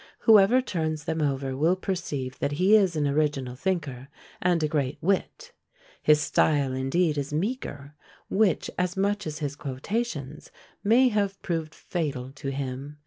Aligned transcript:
Whoever 0.21 0.63
turns 0.63 1.03
them 1.03 1.21
over 1.21 1.55
will 1.55 1.75
perceive 1.75 2.39
that 2.39 2.53
he 2.53 2.75
is 2.75 2.95
an 2.95 3.05
original 3.07 3.55
thinker, 3.55 4.07
and 4.41 4.63
a 4.63 4.67
great 4.67 4.97
wit; 4.99 5.51
his 6.01 6.19
style, 6.19 6.73
indeed, 6.73 7.19
is 7.19 7.31
meagre, 7.31 7.93
which, 8.27 8.71
as 8.79 8.97
much 8.97 9.27
as 9.27 9.37
his 9.45 9.55
quotations, 9.55 10.49
may 10.83 11.09
have 11.09 11.39
proved 11.43 11.75
fatal 11.75 12.31
to 12.31 12.49
him. 12.49 12.97